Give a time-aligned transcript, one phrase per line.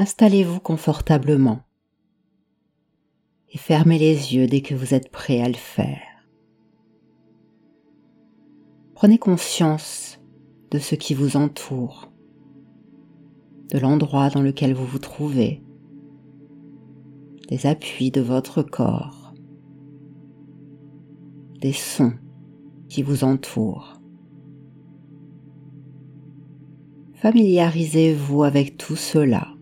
[0.00, 1.60] Installez-vous confortablement
[3.52, 6.00] et fermez les yeux dès que vous êtes prêt à le faire.
[8.94, 10.18] Prenez conscience
[10.70, 12.10] de ce qui vous entoure,
[13.68, 15.62] de l'endroit dans lequel vous vous trouvez,
[17.48, 19.34] des appuis de votre corps,
[21.60, 22.14] des sons
[22.88, 24.00] qui vous entourent.
[27.16, 29.59] Familiarisez-vous avec tout cela.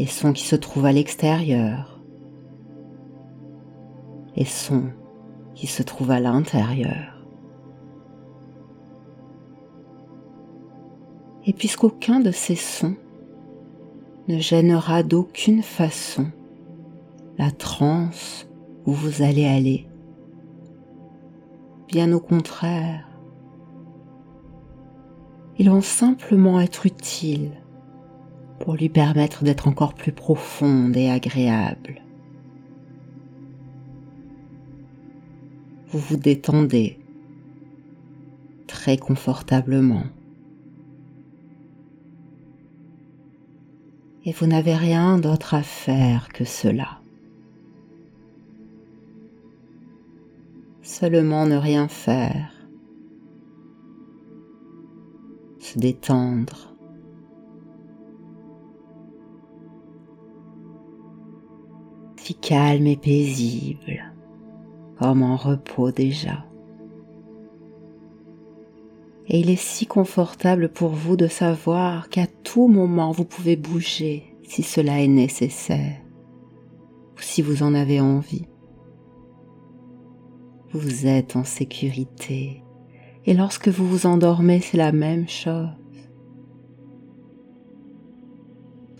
[0.00, 2.00] Les sons qui se trouvent à l'extérieur,
[4.34, 4.88] les sons
[5.54, 7.22] qui se trouvent à l'intérieur.
[11.44, 12.96] Et puisqu'aucun de ces sons
[14.28, 16.28] ne gênera d'aucune façon
[17.36, 18.48] la transe
[18.86, 19.86] où vous allez aller,
[21.88, 23.06] bien au contraire,
[25.58, 27.59] ils vont simplement être utiles
[28.60, 32.02] pour lui permettre d'être encore plus profonde et agréable.
[35.88, 36.98] Vous vous détendez
[38.68, 40.04] très confortablement.
[44.24, 47.00] Et vous n'avez rien d'autre à faire que cela.
[50.82, 52.52] Seulement ne rien faire
[55.58, 56.69] se détendre.
[62.34, 64.12] Calme et paisible,
[64.98, 66.44] comme en repos déjà.
[69.26, 74.36] Et il est si confortable pour vous de savoir qu'à tout moment vous pouvez bouger
[74.42, 76.00] si cela est nécessaire
[77.16, 78.46] ou si vous en avez envie.
[80.72, 82.64] Vous êtes en sécurité
[83.26, 85.68] et lorsque vous vous endormez, c'est la même chose.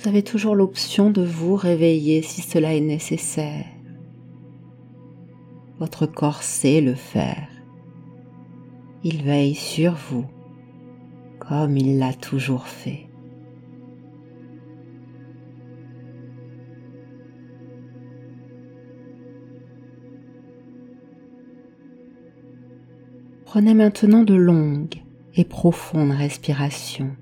[0.01, 3.67] Vous avez toujours l'option de vous réveiller si cela est nécessaire.
[5.79, 7.49] Votre corps sait le faire.
[9.05, 10.25] Il veille sur vous
[11.39, 13.09] comme il l'a toujours fait.
[23.45, 25.03] Prenez maintenant de longues
[25.35, 27.15] et profondes respirations.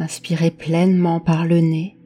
[0.00, 1.98] Inspirez pleinement par le nez.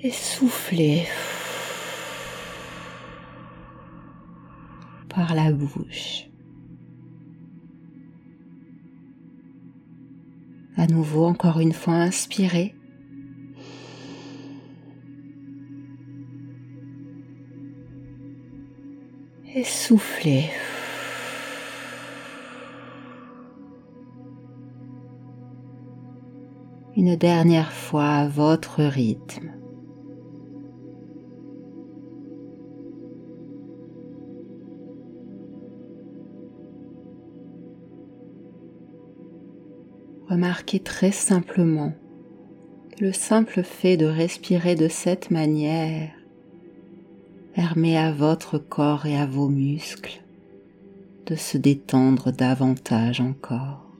[0.00, 1.06] Et soufflez
[5.08, 6.28] par la bouche.
[10.76, 12.77] À nouveau, encore une fois, inspirez.
[19.64, 20.50] Soufflez.
[26.96, 29.52] Une dernière fois à votre rythme.
[40.28, 41.92] Remarquez très simplement
[42.96, 46.17] que le simple fait de respirer de cette manière
[47.58, 50.22] permet à votre corps et à vos muscles
[51.26, 53.96] de se détendre davantage encore.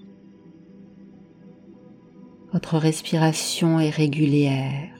[2.52, 4.94] Votre respiration est régulière.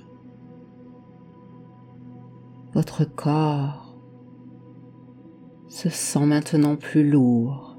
[2.75, 3.97] Votre corps
[5.69, 7.79] se sent maintenant plus lourd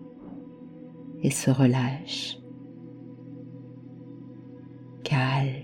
[1.24, 2.38] et se relâche.
[5.04, 5.59] Calme.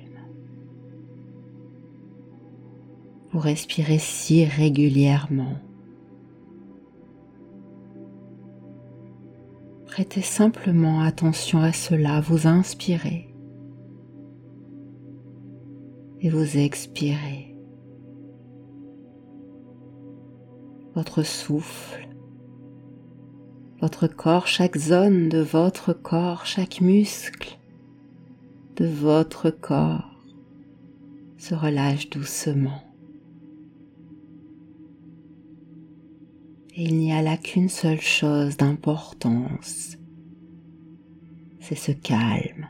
[3.38, 5.58] Respirez si régulièrement.
[9.86, 13.34] Prêtez simplement attention à cela, vous inspirez
[16.22, 17.56] et vous expirez.
[20.96, 22.08] Votre souffle,
[23.82, 27.58] votre corps, chaque zone de votre corps, chaque muscle
[28.78, 30.24] de votre corps
[31.38, 32.85] se relâche doucement.
[36.78, 39.98] Il n'y a là qu'une seule chose d'importance,
[41.62, 42.68] c'est ce calme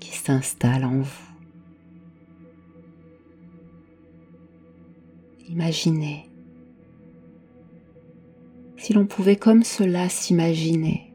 [0.00, 1.28] qui s'installe en vous.
[5.48, 6.24] Imaginez
[8.76, 11.12] si l'on pouvait comme cela s'imaginer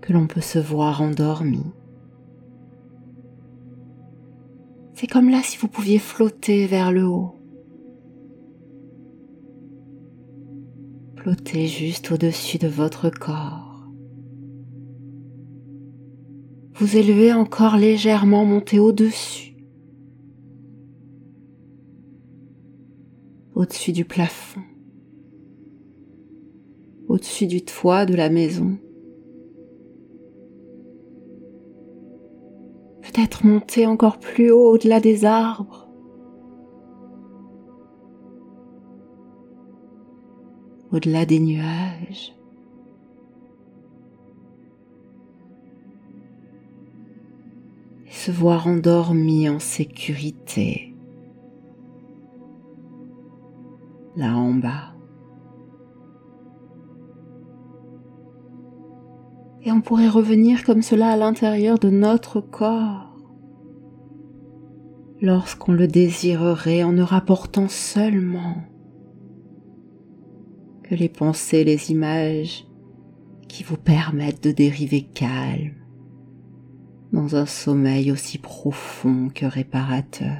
[0.00, 1.64] que l'on peut se voir endormi.
[4.94, 7.43] C'est comme là si vous pouviez flotter vers le haut
[11.24, 13.88] Flottez juste au-dessus de votre corps.
[16.74, 19.56] Vous élevez encore légèrement, montez au-dessus.
[23.54, 24.60] Au-dessus du plafond.
[27.08, 28.76] Au-dessus du toit de la maison.
[33.00, 35.83] Peut-être monter encore plus haut au-delà des arbres.
[40.94, 42.34] Au-delà des nuages.
[48.06, 50.94] Et se voir endormi en sécurité,
[54.16, 54.94] là en bas.
[59.64, 63.10] Et on pourrait revenir comme cela à l'intérieur de notre corps
[65.22, 68.56] lorsqu'on le désirerait en ne rapportant seulement
[70.84, 72.66] que les pensées, les images
[73.48, 75.72] qui vous permettent de dériver calme
[77.12, 80.36] dans un sommeil aussi profond que réparateur.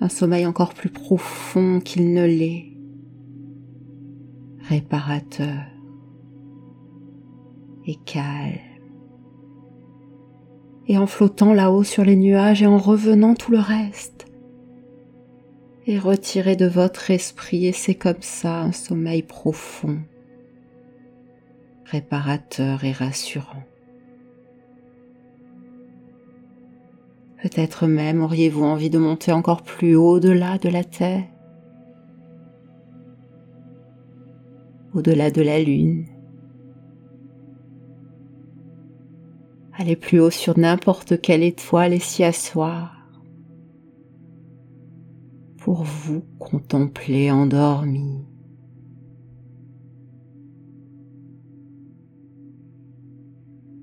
[0.00, 2.76] Un sommeil encore plus profond qu'il ne l'est,
[4.68, 5.64] réparateur
[7.86, 8.58] et calme.
[10.86, 14.26] Et en flottant là-haut sur les nuages et en revenant tout le reste,
[15.86, 19.98] et retirez de votre esprit et c'est comme ça un sommeil profond,
[21.84, 23.64] réparateur et rassurant.
[27.42, 31.24] Peut-être même auriez-vous envie de monter encore plus au-delà de la Terre,
[34.94, 36.06] au-delà de la Lune,
[39.76, 43.03] aller plus haut sur n'importe quelle étoile et s'y asseoir
[45.64, 48.26] pour vous contempler endormi.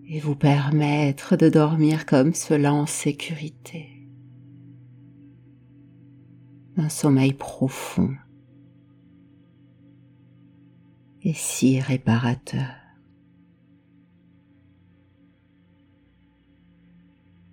[0.05, 4.07] Et vous permettre de dormir comme cela en sécurité.
[6.77, 8.13] Un sommeil profond
[11.23, 12.75] et si réparateur.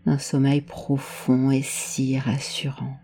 [0.05, 2.99] Un sommeil profond et si rassurant.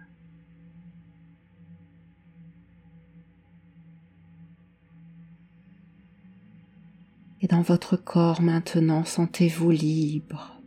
[7.44, 10.62] Et dans votre corps maintenant, sentez-vous libre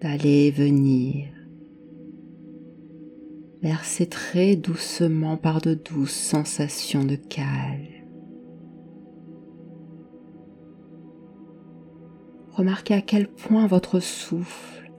[0.00, 1.26] d'aller et venir.
[3.60, 7.88] Versez très doucement par de douces sensations de calme.
[12.52, 14.92] Remarquez à quel point votre souffle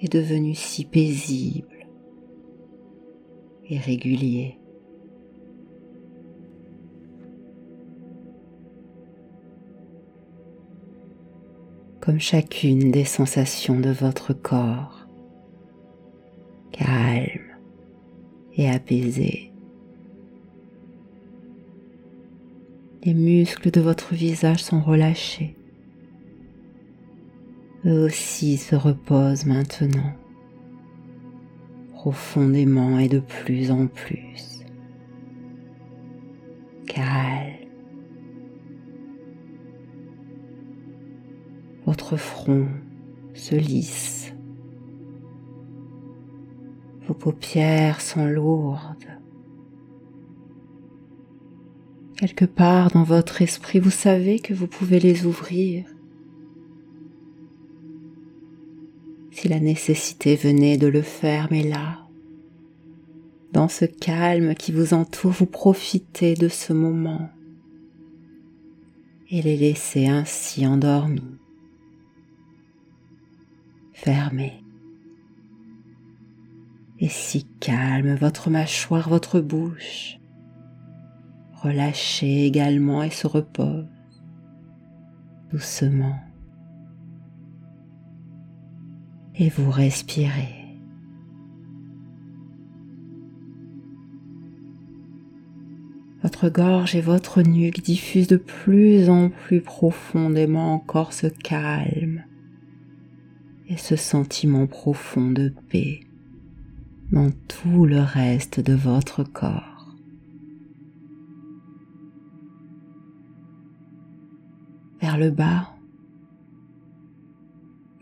[0.00, 1.88] est devenu si paisible
[3.68, 4.60] et régulier.
[12.04, 15.06] Comme chacune des sensations de votre corps,
[16.70, 17.56] calme
[18.56, 19.52] et apaisé.
[23.04, 25.56] Les muscles de votre visage sont relâchés.
[27.86, 30.12] Eux aussi se reposent maintenant,
[31.94, 34.62] profondément et de plus en plus.
[36.86, 37.43] Calme
[41.86, 42.66] votre front
[43.34, 44.32] se lisse.
[47.06, 48.80] Vos paupières sont lourdes.
[52.16, 55.84] Quelque part dans votre esprit, vous savez que vous pouvez les ouvrir.
[59.32, 62.08] Si la nécessité venait de le faire, mais là,
[63.52, 67.28] dans ce calme qui vous entoure, vous profitez de ce moment
[69.30, 71.38] et les laissez ainsi endormis
[73.94, 74.64] fermé
[77.00, 80.18] et si calme votre mâchoire, votre bouche.
[81.52, 83.86] Relâchez également et se repose
[85.50, 86.18] doucement.
[89.36, 90.60] Et vous respirez.
[96.22, 102.24] Votre gorge et votre nuque diffusent de plus en plus profondément encore ce calme
[103.68, 106.00] et ce sentiment profond de paix
[107.12, 109.94] dans tout le reste de votre corps.
[115.00, 115.74] Vers le bas,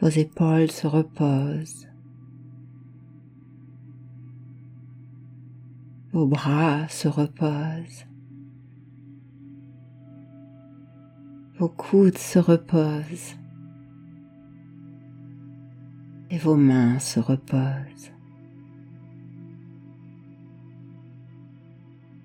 [0.00, 1.88] vos épaules se reposent.
[6.12, 8.06] Vos bras se reposent.
[11.58, 13.36] Vos coudes se reposent.
[16.32, 18.10] Et vos mains se reposent.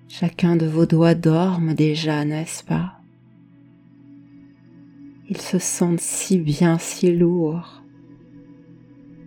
[0.08, 2.94] Chacun de vos doigts dorme déjà, n'est-ce pas?
[5.28, 7.82] Ils se sentent si bien, si lourds,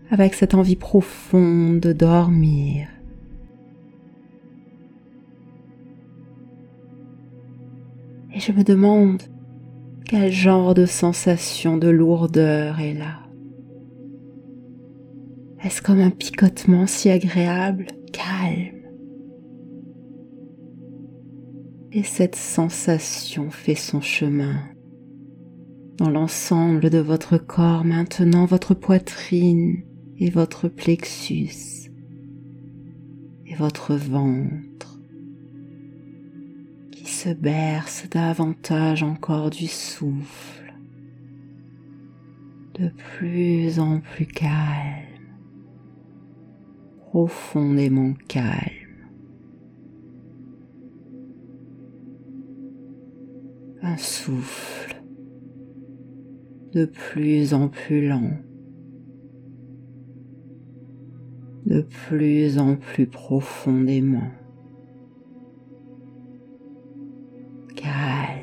[0.09, 2.89] avec cette envie profonde de dormir.
[8.33, 9.21] Et je me demande
[10.05, 13.20] quel genre de sensation de lourdeur est là.
[15.63, 18.81] Est-ce comme un picotement si agréable, calme?
[21.91, 24.63] Et cette sensation fait son chemin.
[25.97, 29.83] Dans l'ensemble de votre corps maintenant, votre poitrine
[30.17, 31.91] et votre plexus
[33.45, 34.99] et votre ventre
[36.91, 40.73] qui se berce davantage encore du souffle,
[42.79, 45.10] de plus en plus calme,
[47.11, 48.71] profondément calme.
[53.83, 55.03] un souffle
[56.71, 58.31] de plus en plus lent,
[61.65, 64.31] de plus en plus profondément.
[67.75, 68.40] Calme.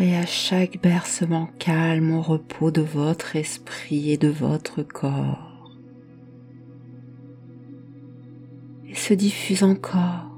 [0.00, 5.54] Et à chaque bercement calme au repos de votre esprit et de votre corps.
[9.04, 10.30] se diffuse encore,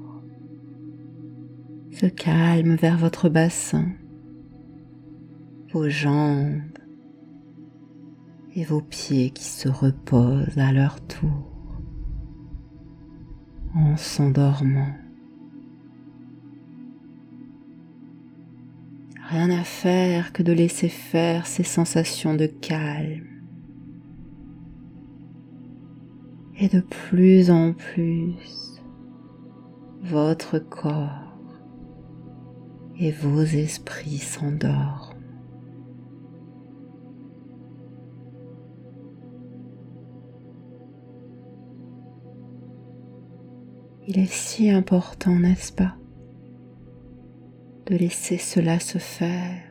[1.91, 3.93] se calme vers votre bassin,
[5.71, 6.61] vos jambes
[8.55, 11.79] et vos pieds qui se reposent à leur tour
[13.73, 14.95] en s'endormant.
[19.29, 23.27] Rien à faire que de laisser faire ces sensations de calme
[26.57, 28.81] et de plus en plus
[30.01, 31.35] votre corps
[32.97, 35.13] et vos esprits s'endorment.
[44.07, 45.97] Il est si important, n'est-ce pas,
[47.89, 49.63] de laisser cela se faire,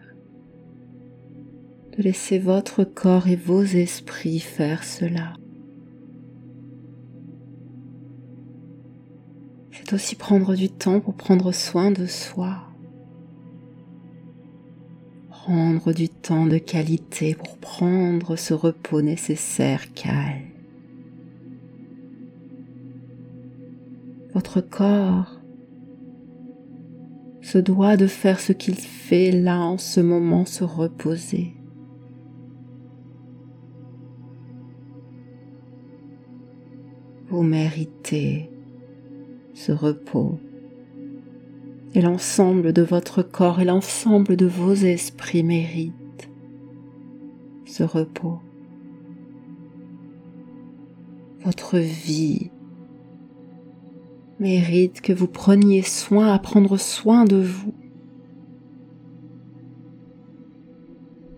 [1.96, 5.34] de laisser votre corps et vos esprits faire cela.
[9.86, 12.56] c'est aussi prendre du temps pour prendre soin de soi.
[15.28, 20.50] Prendre du temps de qualité pour prendre ce repos nécessaire calme.
[24.34, 25.35] Votre corps
[27.46, 31.54] se doit de faire ce qu'il fait là en ce moment, se reposer.
[37.28, 38.50] Vous méritez
[39.54, 40.40] ce repos
[41.94, 46.28] et l'ensemble de votre corps et l'ensemble de vos esprits méritent
[47.64, 48.40] ce repos.
[51.44, 52.50] Votre vie
[54.38, 57.74] mérite que vous preniez soin à prendre soin de vous.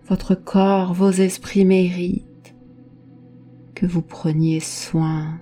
[0.07, 2.55] Votre corps, vos esprits méritent
[3.75, 5.39] que vous preniez soin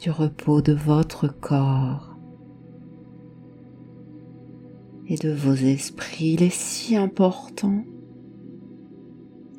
[0.00, 2.14] du repos de votre corps
[5.06, 6.34] et de vos esprits.
[6.34, 7.84] Il est si important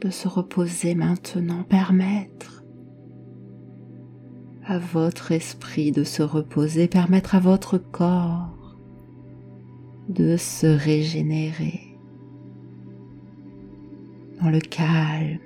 [0.02, 2.55] de se reposer maintenant, permettre
[4.66, 8.78] à votre esprit de se reposer, permettre à votre corps
[10.10, 11.98] de se régénérer
[14.42, 15.40] dans le calme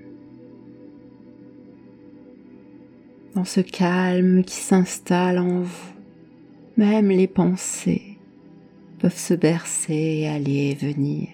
[3.36, 5.94] dans ce calme qui s'installe en vous.
[6.78, 8.18] Même les pensées
[9.00, 11.30] peuvent se bercer et aller et venir.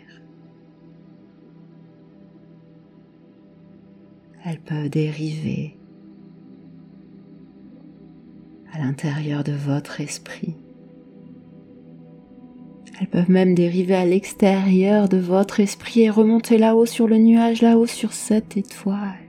[4.44, 5.78] Elles peuvent dériver
[8.76, 10.56] à l'intérieur de votre esprit.
[13.00, 17.62] Elles peuvent même dériver à l'extérieur de votre esprit et remonter là-haut sur le nuage,
[17.62, 19.26] là-haut sur cette étoile.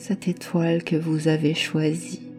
[0.00, 2.32] cette étoile que vous avez choisie.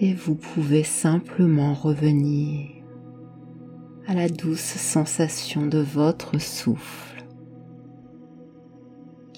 [0.00, 2.68] Et vous pouvez simplement revenir
[4.08, 7.09] à la douce sensation de votre souffle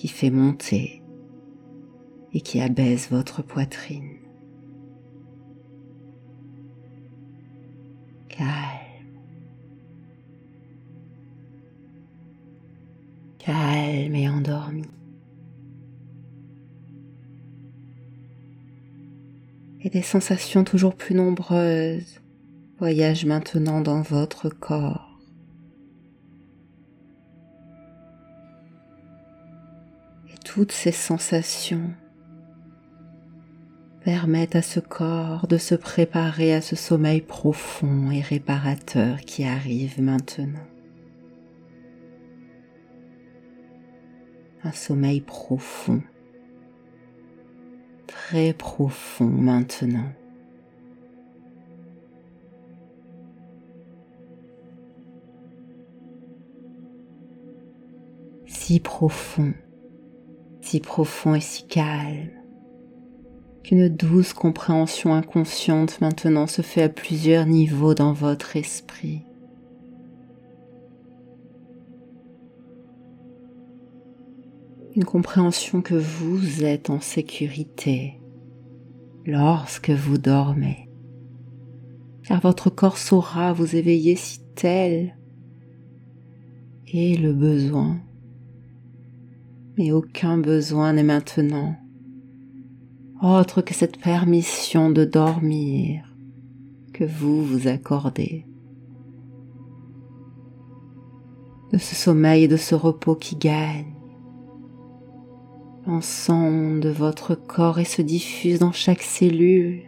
[0.02, 1.00] qui fait monter
[2.32, 4.16] et qui abaisse votre poitrine.
[8.28, 8.49] Calme.
[13.38, 14.87] Calme et endormi.
[19.82, 22.21] Et des sensations toujours plus nombreuses
[22.80, 25.12] voyagent maintenant dans votre corps.
[30.54, 31.94] Toutes ces sensations
[34.04, 40.02] permettent à ce corps de se préparer à ce sommeil profond et réparateur qui arrive
[40.02, 40.66] maintenant.
[44.62, 46.02] Un sommeil profond,
[48.06, 50.12] très profond maintenant.
[58.44, 59.54] Si profond,
[60.62, 62.31] si profond et si calme
[63.62, 69.23] qu'une douce compréhension inconsciente maintenant se fait à plusieurs niveaux dans votre esprit.
[74.95, 78.21] Une compréhension que vous êtes en sécurité
[79.25, 80.90] lorsque vous dormez,
[82.25, 85.16] car votre corps saura vous éveiller si tel
[86.92, 88.00] est le besoin.
[89.76, 91.76] Mais aucun besoin n'est maintenant
[93.23, 96.05] autre que cette permission de dormir
[96.93, 98.45] que vous vous accordez,
[101.73, 103.95] de ce sommeil et de ce repos qui gagne
[105.87, 109.83] l'ensemble de votre corps et se diffuse dans chaque cellule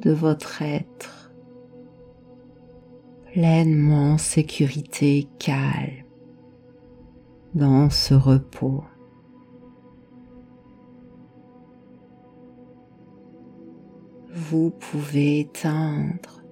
[0.00, 1.32] de votre être,
[3.32, 6.03] pleinement en sécurité, calme,
[7.54, 8.84] dans ce repos.
[14.50, 16.42] vous pouvez éteindre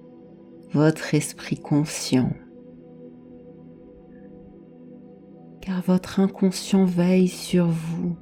[0.71, 2.33] votre esprit conscient,
[5.61, 8.15] car votre inconscient veille sur vous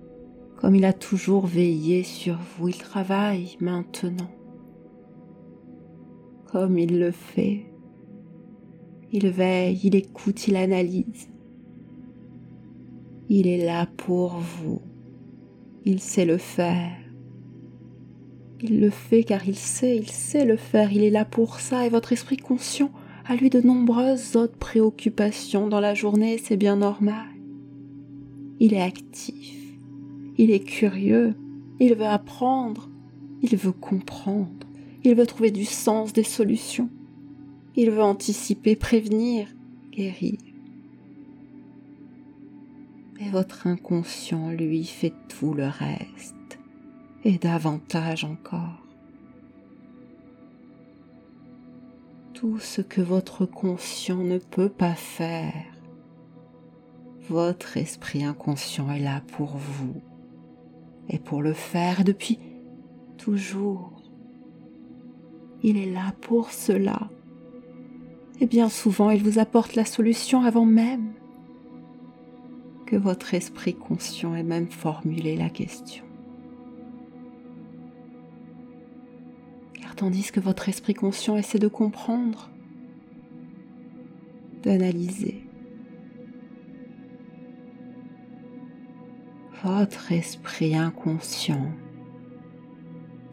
[0.62, 2.70] comme il a toujours veillé sur vous.
[2.70, 4.30] Il travaille maintenant
[6.52, 7.66] comme il le fait.
[9.12, 11.30] Il veille, il écoute, il analyse.
[13.34, 14.82] Il est là pour vous.
[15.86, 16.98] Il sait le faire.
[18.62, 21.86] Il le fait car il sait, il sait le faire, il est là pour ça
[21.86, 22.92] et votre esprit conscient
[23.24, 27.30] a lui de nombreuses autres préoccupations dans la journée, c'est bien normal.
[28.60, 29.56] Il est actif,
[30.38, 31.34] il est curieux,
[31.80, 32.90] il veut apprendre,
[33.42, 34.68] il veut comprendre,
[35.06, 36.90] il veut trouver du sens, des solutions,
[37.78, 39.48] il veut anticiper, prévenir,
[39.90, 40.51] guérir.
[43.22, 46.60] Mais votre inconscient, lui, fait tout le reste
[47.24, 48.84] et davantage encore.
[52.34, 55.54] Tout ce que votre conscient ne peut pas faire,
[57.30, 60.02] votre esprit inconscient est là pour vous
[61.08, 62.40] et pour le faire depuis
[63.20, 64.02] toujours.
[65.62, 67.12] Il est là pour cela.
[68.40, 71.14] Et bien souvent, il vous apporte la solution avant même
[72.98, 76.04] votre esprit conscient ait même formulé la question.
[80.02, 82.50] tandis que votre esprit conscient essaie de comprendre,
[84.64, 85.44] d'analyser.
[89.64, 91.72] Votre esprit inconscient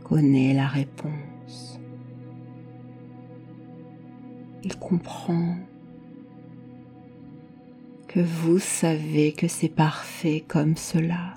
[0.05, 1.81] connaît la réponse.
[4.63, 5.57] Il comprend
[8.09, 11.35] que vous savez que c'est parfait comme cela,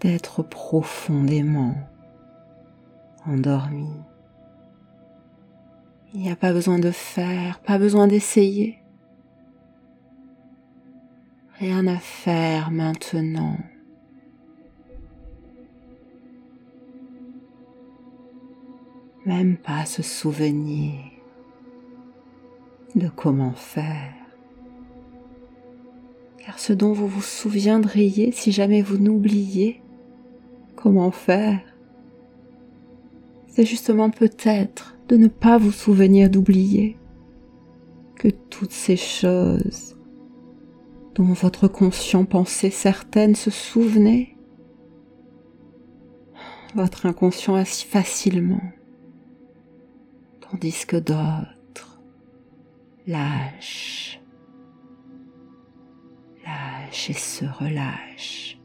[0.00, 1.74] d'être profondément
[3.26, 3.90] endormi.
[6.14, 8.78] Il n'y a pas besoin de faire, pas besoin d'essayer.
[11.58, 13.58] Rien à faire maintenant.
[19.26, 20.94] Même pas se souvenir
[22.94, 24.17] de comment faire.
[26.48, 29.82] Car ce dont vous vous souviendriez si jamais vous n'oubliez
[30.76, 31.60] comment faire,
[33.48, 36.96] c'est justement peut-être de ne pas vous souvenir d'oublier
[38.16, 39.98] que toutes ces choses
[41.16, 44.34] dont votre conscient pensait certaines se souvenait
[46.74, 48.72] votre inconscient assez facilement,
[50.40, 52.00] tandis que d'autres
[53.06, 54.17] lâchent,
[57.08, 58.58] et se relâchent.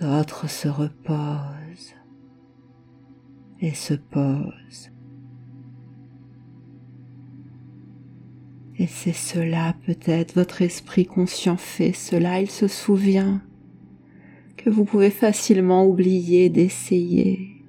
[0.00, 1.94] D'autres se reposent
[3.60, 4.90] et se posent.
[8.78, 13.42] Et c'est cela peut-être votre esprit conscient fait cela, il se souvient
[14.56, 17.62] que vous pouvez facilement oublier d'essayer.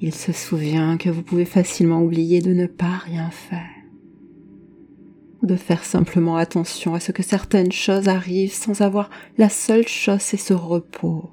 [0.00, 3.73] Il se souvient que vous pouvez facilement oublier de ne pas rien faire,
[5.44, 10.20] de faire simplement attention à ce que certaines choses arrivent sans avoir la seule chose,
[10.20, 11.30] c'est ce repos,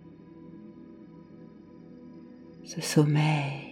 [2.64, 3.72] ce sommeil.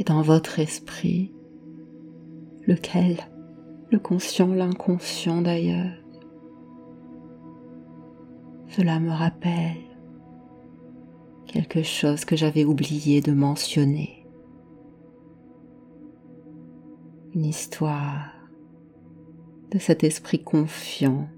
[0.00, 1.30] et dans votre esprit,
[2.66, 3.18] lequel,
[3.92, 5.92] le conscient, l'inconscient d'ailleurs.
[8.68, 9.89] Cela me rappelle
[11.50, 14.24] quelque chose que j'avais oublié de mentionner.
[17.34, 18.32] Une histoire
[19.70, 21.28] de cet esprit confiant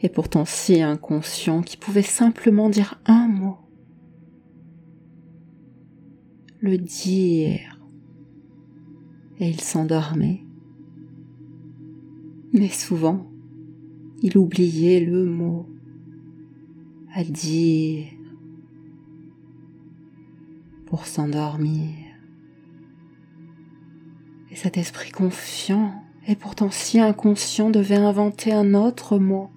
[0.00, 3.56] et pourtant si inconscient qui pouvait simplement dire un mot
[6.64, 7.78] le dire.
[9.38, 10.42] Et il s'endormait.
[12.54, 13.30] Mais souvent,
[14.22, 15.68] il oubliait le mot
[17.14, 18.06] à dire
[20.94, 21.92] pour s'endormir.
[24.52, 29.50] Et cet esprit confiant et pourtant si inconscient devait inventer un autre mot,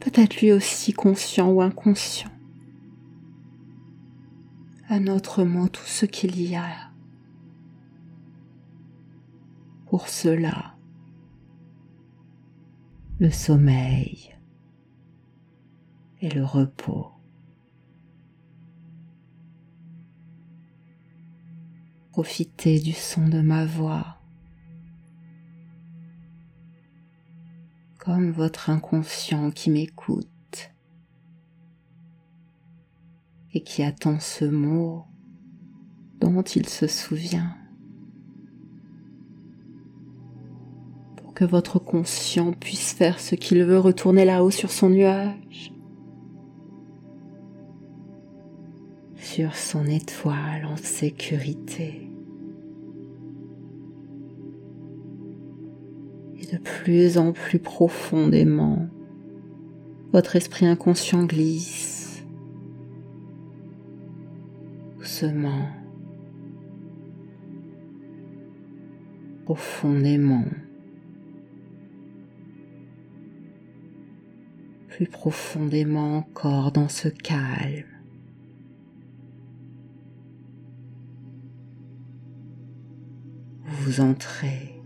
[0.00, 2.28] peut-être lui aussi conscient ou inconscient,
[4.90, 6.90] à notre mot tout ce qu'il y a.
[9.86, 10.76] Pour cela,
[13.18, 14.36] le sommeil
[16.20, 17.11] et le repos.
[22.12, 24.18] Profitez du son de ma voix
[27.98, 30.28] comme votre inconscient qui m'écoute
[33.54, 35.06] et qui attend ce mot
[36.20, 37.56] dont il se souvient.
[41.16, 45.72] Pour que votre conscient puisse faire ce qu'il veut, retourner là-haut sur son nuage,
[49.34, 52.06] sur son étoile en sécurité.
[56.36, 58.90] Et de plus en plus profondément,
[60.12, 62.22] votre esprit inconscient glisse
[64.98, 65.66] doucement,
[69.46, 70.44] profondément,
[74.88, 77.91] plus profondément encore dans ce calme.
[83.84, 84.80] Vous entrez.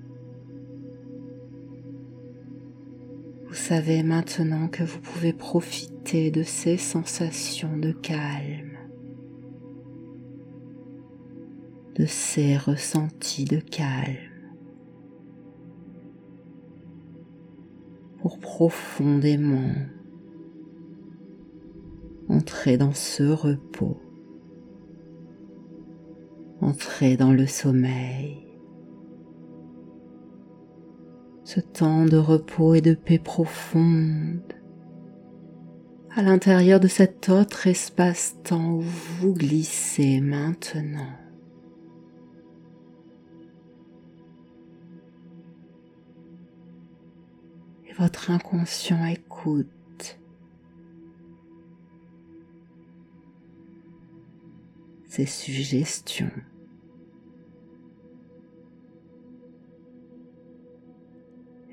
[3.46, 8.76] Vous savez maintenant que vous pouvez profiter de ces sensations de calme.
[11.96, 14.16] de ces ressentis de calme
[18.18, 19.72] pour profondément
[22.28, 23.98] entrer dans ce repos,
[26.60, 28.45] entrer dans le sommeil,
[31.46, 34.52] ce temps de repos et de paix profonde
[36.16, 41.12] à l'intérieur de cet autre espace-temps où vous glissez maintenant.
[47.98, 50.18] votre inconscient écoute
[55.08, 56.30] ces suggestions.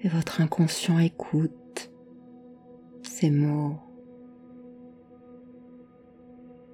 [0.03, 1.91] Et votre inconscient écoute
[3.03, 3.77] ces mots.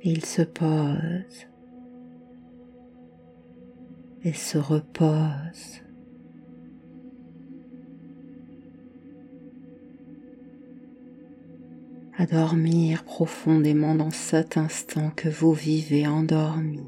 [0.01, 1.47] Et il se pose
[4.23, 5.81] et se repose.
[12.19, 16.83] à dormir profondément dans cet instant que vous vivez endormi.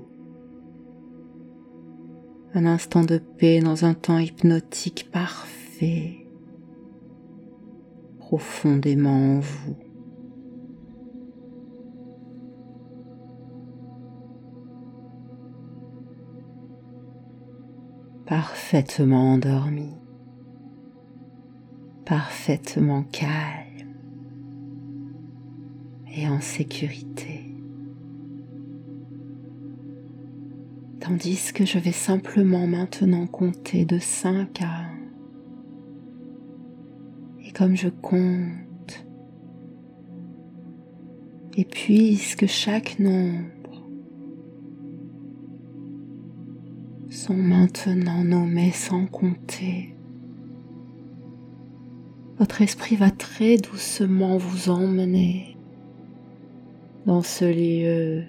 [2.54, 6.21] Un instant de paix dans un temps hypnotique parfait,
[8.32, 9.76] profondément en vous.
[18.26, 19.89] parfaitement endormi,
[22.06, 23.98] parfaitement calme
[26.15, 27.54] et en sécurité.
[31.02, 34.90] Tandis que je vais simplement maintenant compter de 5 à 1.
[37.54, 39.06] Comme je compte,
[41.56, 43.86] et puisque chaque nombre
[47.10, 49.96] sont maintenant nommés sans compter.
[52.40, 55.58] Votre esprit va très doucement vous emmener
[57.06, 58.24] dans ce lieu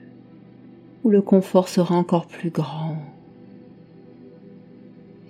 [1.05, 3.12] où le confort sera encore plus grand.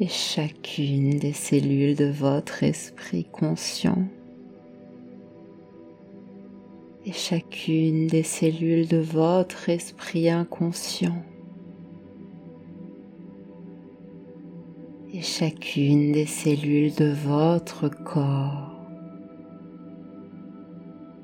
[0.02, 4.02] Et chacune des cellules de votre esprit conscient.
[7.06, 11.22] Et chacune des cellules de votre esprit inconscient.
[15.14, 18.74] Et chacune des cellules de votre corps.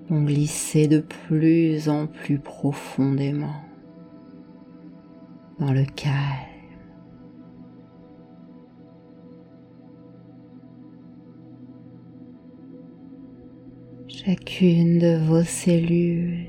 [0.08, 3.60] Vont glisser de plus en plus profondément
[5.58, 6.47] dans le calme.
[14.24, 16.48] Chacune de vos cellules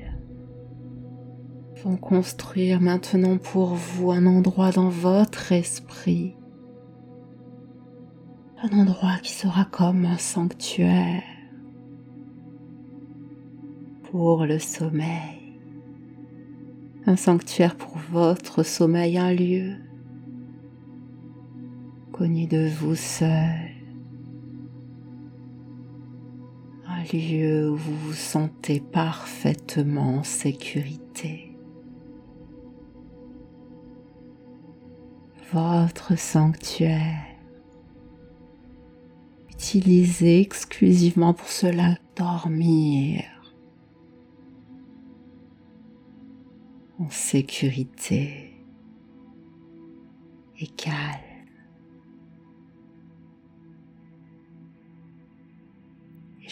[1.84, 6.34] vont construire maintenant pour vous un endroit dans votre esprit.
[8.60, 11.22] Un endroit qui sera comme un sanctuaire
[14.10, 15.60] pour le sommeil,
[17.06, 19.76] un sanctuaire pour votre sommeil, un lieu
[22.10, 23.79] connu de vous seul,
[27.12, 31.56] lieu où vous vous sentez parfaitement en sécurité.
[35.52, 37.30] Votre sanctuaire
[39.50, 43.24] utilisé exclusivement pour cela, dormir
[46.98, 48.54] en sécurité
[50.58, 51.29] et calme.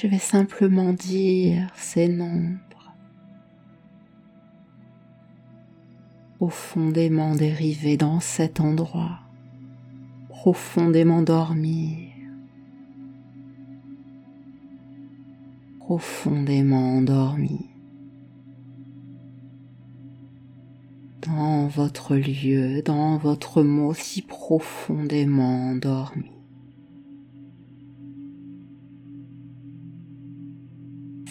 [0.00, 2.94] Je vais simplement dire ces nombres
[6.36, 9.18] profondément dérivés dans cet endroit,
[10.28, 12.10] profondément dormir.
[15.80, 17.70] profondément endormi
[21.22, 26.37] dans votre lieu, dans votre mot si profondément endormi.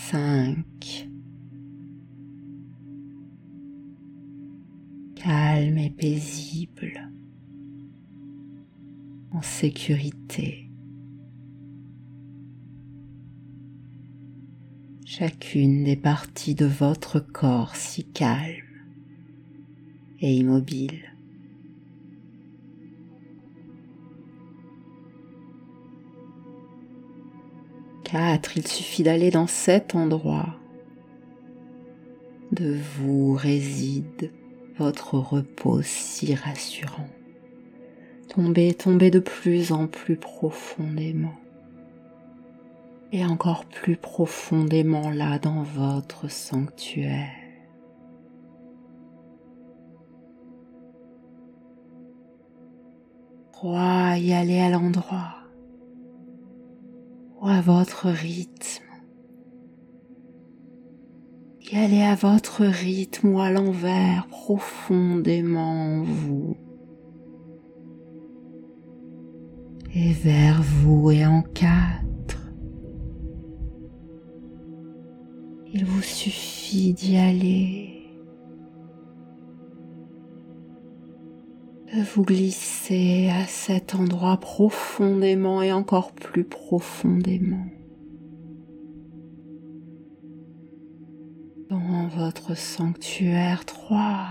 [0.10, 1.10] Cinq.
[5.16, 7.12] Calme et paisible,
[9.32, 10.64] en sécurité.
[15.04, 18.54] chacune des parties de votre corps si calme
[20.22, 21.17] et immobile.
[28.14, 30.56] Il suffit d'aller dans cet endroit.
[32.52, 34.32] De vous réside
[34.78, 37.10] votre repos si rassurant.
[38.30, 41.36] Tombez, tombez de plus en plus profondément
[43.12, 47.30] et encore plus profondément là dans votre sanctuaire.
[53.52, 55.37] Croyez aller à l'endroit
[57.48, 58.84] à votre rythme.
[61.72, 66.58] Y aller à votre rythme ou à l'envers profondément en vous.
[69.94, 72.52] Et vers vous et en quatre.
[75.74, 77.97] Il vous suffit d'y aller,
[82.02, 87.66] vous glisser à cet endroit profondément et encore plus profondément.
[91.70, 94.28] Dans votre sanctuaire 3.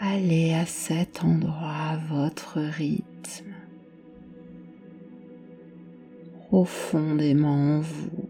[0.00, 3.54] Allez à cet endroit à votre rythme
[6.48, 8.27] profondément en vous,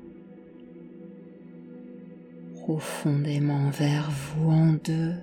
[2.69, 5.15] profondément vers vous en deux.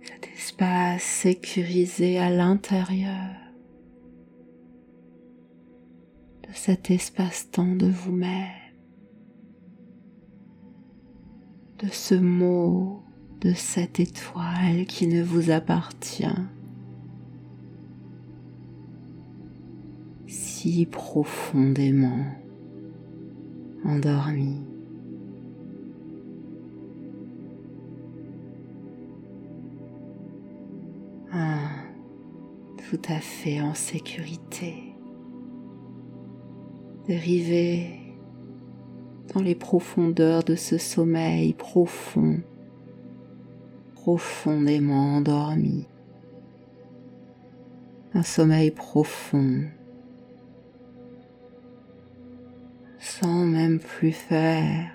[0.00, 3.36] Cet espace sécurisé à l'intérieur
[6.48, 8.48] de cet espace-temps de vous-même.
[11.80, 13.02] de ce mot,
[13.40, 16.38] de cette étoile qui ne vous appartient.
[20.92, 22.24] Profondément
[23.84, 24.60] endormi.
[31.32, 31.68] Ah,
[32.78, 34.94] tout à fait en sécurité.
[37.08, 37.98] Dérivez
[39.34, 42.40] dans les profondeurs de ce sommeil profond,
[43.94, 45.88] profondément endormi.
[48.14, 49.64] Un sommeil profond,
[53.20, 54.90] sans même plus faire,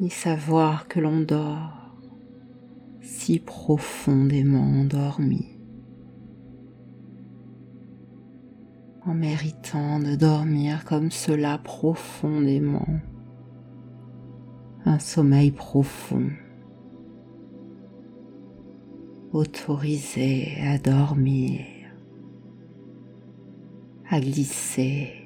[0.00, 1.94] ni savoir que l'on dort,
[3.02, 5.50] si profondément endormi.
[9.06, 12.88] en méritant de dormir comme cela profondément,
[14.86, 16.30] un sommeil profond,
[19.34, 21.60] autorisé à dormir,
[24.08, 25.23] à glisser,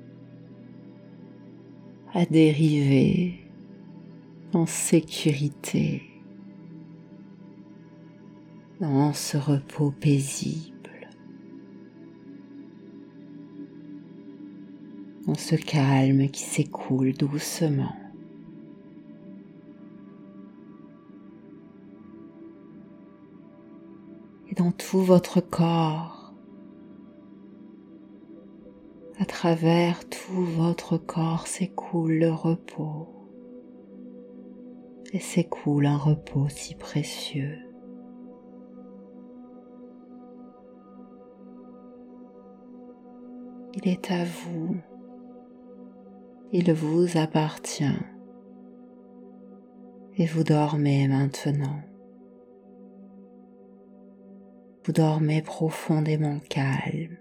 [2.15, 3.35] à dériver
[4.53, 6.03] en sécurité
[8.81, 10.79] dans ce repos paisible.
[15.29, 17.95] dans ce calme qui s'écoule doucement.
[24.51, 26.18] Et dans tout votre corps,
[29.19, 33.09] à travers tout votre corps s'écoule le repos
[35.13, 37.59] et s'écoule un repos si précieux.
[43.75, 44.77] Il est à vous
[46.51, 47.85] il vous appartient
[50.17, 51.83] et vous dormez maintenant.
[54.85, 57.18] Vous dormez profondément calme,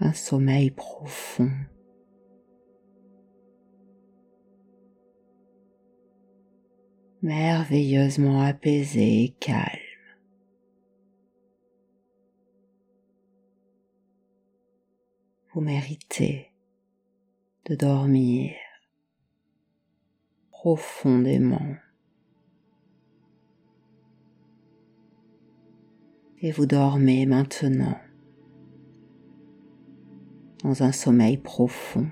[0.00, 1.50] un sommeil profond.
[7.24, 9.80] merveilleusement apaisé et calme.
[15.52, 16.52] Vous méritez
[17.64, 18.52] de dormir
[20.50, 21.76] profondément.
[26.42, 27.98] Et vous dormez maintenant
[30.64, 32.06] dans un sommeil profond.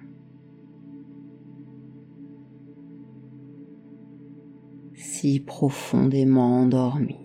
[4.95, 7.17] si profondément endormi.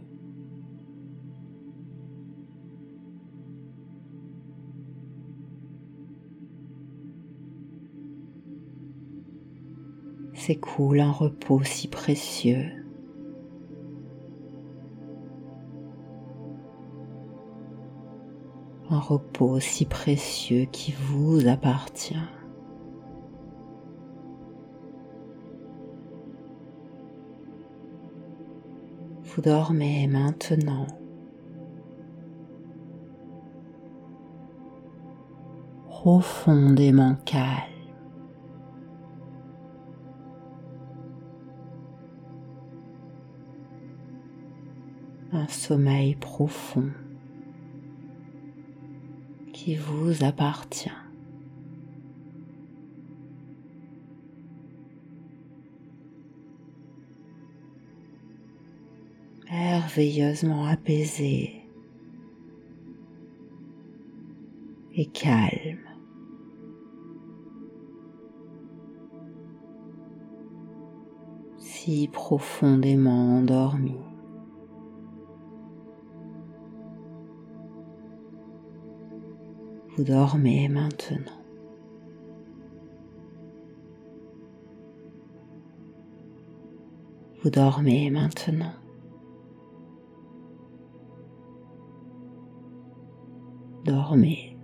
[10.34, 12.87] s'écoule un repos si précieux.
[18.98, 22.16] Un repos si précieux qui vous appartient.
[29.22, 30.88] Vous dormez maintenant.
[35.90, 37.46] profondément calme.
[45.34, 46.90] un sommeil profond
[49.68, 50.90] qui vous appartient.
[59.52, 61.64] merveilleusement apaisé
[64.96, 65.80] et calme.
[71.58, 74.07] si profondément endormi.
[79.98, 81.41] Vous dormez maintenant.
[87.41, 88.73] Vous dormez maintenant.
[93.85, 94.57] Dormez.